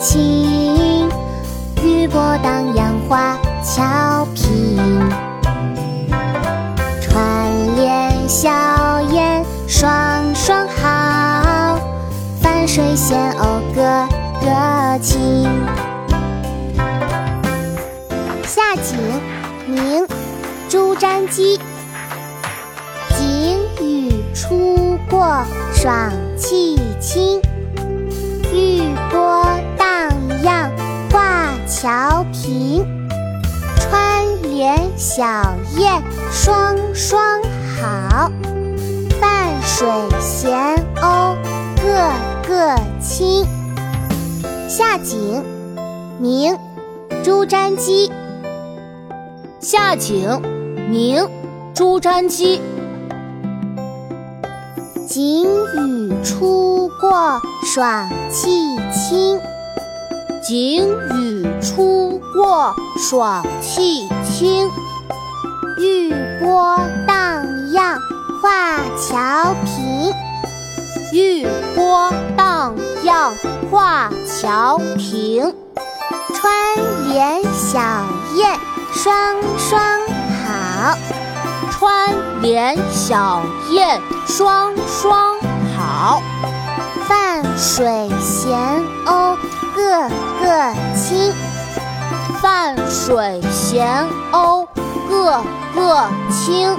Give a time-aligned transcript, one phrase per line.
[0.00, 1.08] 情，
[1.82, 4.78] 雨波荡漾花桥平，
[7.00, 11.78] 串联笑颜双双好，
[12.40, 14.08] 泛水仙鸥个
[14.40, 15.48] 个情。
[18.46, 18.98] 夏景，
[19.66, 20.06] 明，
[20.68, 21.60] 朱瞻基。
[23.16, 27.40] 景雨初过，爽气清。
[35.00, 35.24] 小
[35.78, 37.40] 燕双双
[37.80, 38.30] 好，
[39.18, 39.88] 泛水
[40.20, 40.54] 闲
[40.96, 41.34] 鸥
[41.82, 42.12] 个
[42.46, 43.46] 个亲。
[44.68, 45.42] 夏景，
[46.18, 46.54] 明，
[47.24, 48.12] 朱瞻基。
[49.58, 50.38] 夏景，
[50.90, 51.26] 明，
[51.72, 52.60] 朱瞻基。
[55.08, 59.40] 景雨初过，爽气清。
[60.46, 64.68] 景雨初过，爽气清。
[65.80, 67.42] 玉波荡
[67.72, 67.98] 漾，
[68.42, 70.12] 画桥平。
[71.14, 73.34] 玉波荡漾，
[73.70, 75.54] 画桥平。
[76.34, 76.52] 川
[77.08, 77.80] 联小
[78.34, 78.60] 燕
[78.92, 79.80] 双双
[80.44, 80.98] 好。
[81.70, 85.38] 川联小燕双双
[85.78, 86.20] 好，
[87.08, 88.58] 泛水闲
[89.06, 89.34] 鸥
[89.74, 90.08] 个
[90.42, 91.32] 个亲。
[92.42, 94.66] 泛水闲鸥
[95.10, 95.42] 个
[95.74, 96.76] 个清。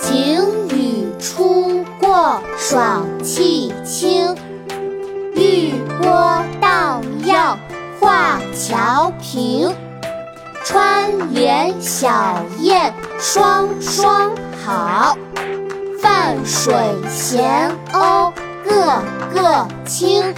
[0.00, 4.34] 景雨初过，爽气清。
[5.34, 7.58] 玉波荡漾，
[8.00, 9.74] 画桥平。
[10.64, 12.08] 川联小
[12.58, 14.30] 燕双双
[14.64, 15.16] 好，
[16.00, 16.74] 泛水
[17.08, 18.32] 闲鸥
[18.64, 19.02] 个
[19.32, 20.34] 个清。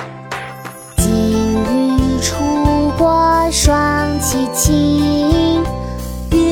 [0.96, 5.37] 景雨初过，爽气清。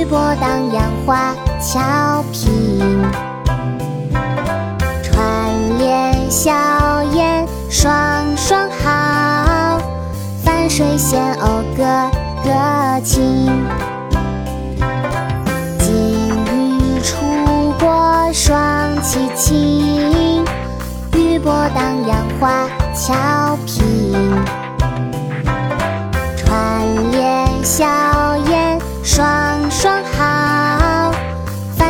[0.09, 2.49] 波荡漾花俏皮。
[5.03, 6.53] 串联笑
[7.13, 9.81] 靥双双好，
[10.45, 12.11] 泛水仙藕歌
[12.45, 13.67] 歌情。
[15.79, 18.57] 金鱼出过双
[19.03, 20.45] 栖清，
[21.15, 24.66] 玉波荡漾花俏平。